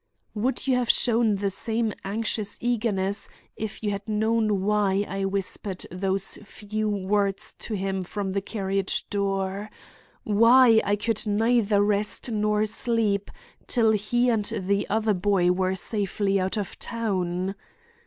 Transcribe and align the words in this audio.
Would 0.33 0.65
you 0.65 0.75
have 0.77 0.89
shown 0.89 1.35
the 1.35 1.51
same 1.51 1.93
anxious 2.03 2.57
eagerness 2.59 3.29
if 3.55 3.83
you 3.83 3.91
had 3.91 4.09
known 4.09 4.63
why 4.63 5.05
I 5.07 5.25
whispered 5.25 5.85
those 5.91 6.37
few 6.37 6.89
words 6.89 7.53
to 7.59 7.75
him 7.75 8.01
from 8.01 8.31
the 8.31 8.41
carriage 8.41 9.07
door? 9.11 9.69
Why 10.23 10.81
I 10.83 10.95
could 10.95 11.27
neither 11.27 11.83
rest 11.83 12.31
nor 12.31 12.65
sleep 12.65 13.29
till 13.67 13.91
he 13.91 14.27
and 14.31 14.45
the 14.45 14.89
other 14.89 15.13
boy 15.13 15.51
were 15.51 15.75
safely 15.75 16.39
out 16.39 16.57
of 16.57 16.79
town? 16.79 17.53